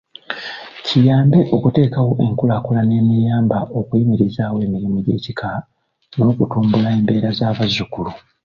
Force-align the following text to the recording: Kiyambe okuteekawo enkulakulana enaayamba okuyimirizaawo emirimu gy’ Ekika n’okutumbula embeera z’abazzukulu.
Kiyambe 0.85 1.39
okuteekawo 1.55 2.11
enkulakulana 2.25 2.93
enaayamba 3.01 3.57
okuyimirizaawo 3.79 4.57
emirimu 4.65 4.97
gy’ 5.05 5.11
Ekika 5.17 5.49
n’okutumbula 6.17 6.87
embeera 6.97 7.29
z’abazzukulu. 7.37 8.11